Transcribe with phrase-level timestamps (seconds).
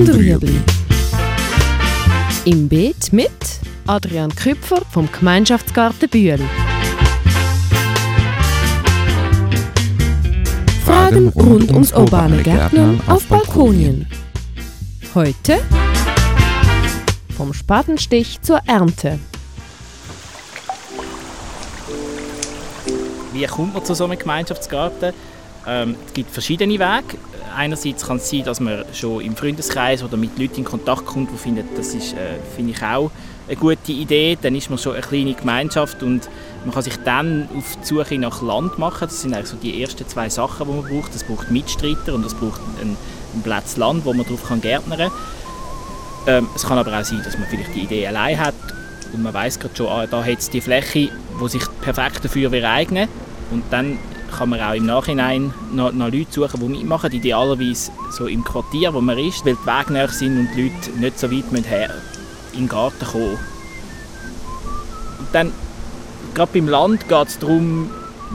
[0.00, 0.58] und Rüebli.
[2.46, 3.30] Im Beet mit
[3.86, 6.40] Adrian Küpfer vom Gemeinschaftsgarten Bühl.
[10.86, 14.06] Fragen rund ums urbane Gärtnern auf Balkonien.
[15.14, 15.58] Heute
[17.36, 19.18] vom Spatenstich zur Ernte.
[23.34, 25.12] Wie kommt man zu so einem Gemeinschaftsgarten?
[25.66, 27.18] Ähm, es gibt verschiedene Wege.
[27.60, 31.30] Einerseits kann es sein, dass man schon im Freundeskreis oder mit Leuten in Kontakt kommt,
[31.30, 33.10] die finden, das ist, äh, finde ich auch
[33.46, 34.38] eine gute Idee.
[34.40, 36.30] Dann ist man schon eine kleine Gemeinschaft und
[36.64, 39.08] man kann sich dann auf die Suche nach Land machen.
[39.08, 41.14] Das sind eigentlich so die ersten zwei Sachen, die man braucht.
[41.14, 42.96] Es braucht Mitstreiter und es braucht einen,
[43.34, 45.12] einen Platz Land, wo man darauf kann gärtnern kann.
[46.28, 48.54] Ähm, es kann aber auch sein, dass man vielleicht die Idee allein hat
[49.12, 51.10] und man weiß gerade schon, ah, da hat es die Fläche,
[51.42, 53.06] die sich perfekt dafür eignen
[53.50, 53.98] und dann
[54.30, 58.92] kann man auch im Nachhinein noch, noch Leute suchen, die mitmachen, idealerweise so im Quartier,
[58.94, 61.64] wo man ist, weil die Wege näher sind und die Leute nicht so weit müssen
[61.64, 61.94] her
[62.52, 63.38] in den Garten kommen.
[65.18, 65.52] Und dann,
[66.34, 67.90] gerade beim Land geht es darum,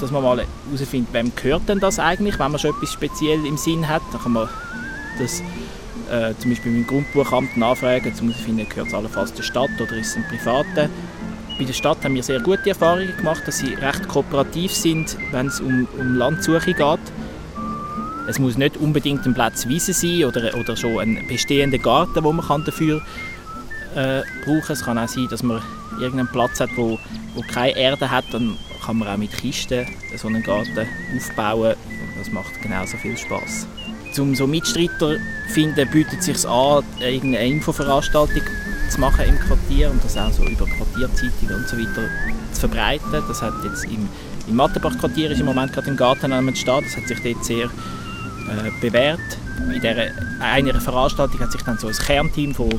[0.00, 3.56] dass man mal herausfindet, wem gehört denn das eigentlich, wenn man schon etwas speziell im
[3.56, 4.02] Sinn hat.
[4.12, 4.48] Dann kann man
[5.18, 5.42] das
[6.10, 9.96] äh, zum Beispiel mit dem Grundbuchamt nachfragen, um herauszufinden, gehört es allenfalls der Stadt oder
[9.96, 10.88] ist es ein Privater.
[11.58, 15.48] Bei der Stadt haben wir sehr gute Erfahrungen gemacht, dass sie recht kooperativ sind, wenn
[15.48, 17.00] es um, um Landsuche geht.
[18.28, 22.32] Es muss nicht unbedingt ein Platz Wiese sein oder, oder schon ein bestehender Garten, wo
[22.32, 23.02] man dafür
[23.96, 24.72] äh, brauchen.
[24.72, 25.60] Es kann auch sein, dass man
[25.98, 26.96] irgendeinen Platz hat, wo,
[27.34, 28.26] wo keine Erde hat.
[28.30, 29.84] Dann kann man auch mit Kisten
[30.16, 30.86] so einen Garten
[31.16, 31.74] aufbauen.
[32.18, 33.66] Das macht genauso viel Spaß.
[34.16, 38.42] Um so Mitstreiter zu finden, bietet es sich an, irgendeine Infoveranstaltung
[38.88, 42.08] zu machen im Quartier und das auch so über Quartierzeitungen und so weiter
[42.52, 43.22] zu verbreiten.
[43.26, 44.08] Das hat jetzt im,
[44.46, 46.84] im Mattenbach-Quartier ist im Moment gerade im Garten am Start.
[46.84, 49.20] Das hat sich dort sehr äh, bewährt.
[49.72, 50.06] In dieser,
[50.40, 52.70] einer Veranstaltung hat sich dann so ein Kernteam von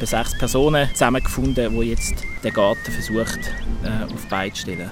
[0.00, 3.38] sechs Personen zusammengefunden, wo jetzt den Garten versucht
[3.82, 4.90] äh, auf Beine zu stellen.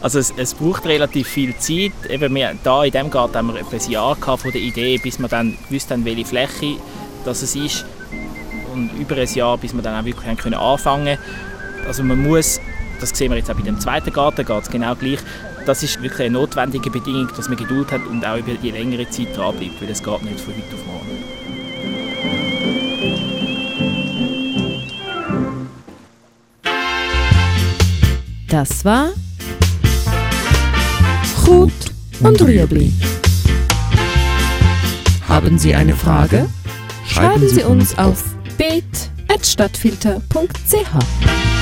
[0.00, 1.92] Also es, es, braucht relativ viel Zeit.
[2.08, 5.18] Eben wir, da in diesem Garten haben wir etwa ein Jahr von der Idee, bis
[5.18, 6.76] wir dann gewusst welche Fläche
[7.24, 7.86] das es ist
[8.74, 11.86] und über ein Jahr, bis wir dann auch wirklich können anfangen können.
[11.86, 12.60] Also man muss,
[13.00, 15.20] das sehen wir jetzt auch bei dem zweiten Garten, geht es genau gleich,
[15.66, 19.08] das ist wirklich eine notwendige Bedingung, dass man Geduld hat und auch über die längere
[19.08, 21.24] Zeit dranbleibt, weil es geht nicht von heute auf morgen.
[28.48, 29.08] Das war
[31.44, 31.72] Gut
[32.20, 32.92] und Rüebli.
[35.28, 36.48] Haben Sie eine Frage?
[37.06, 41.53] Schreiben Sie uns auf beet.stadtfilter.ch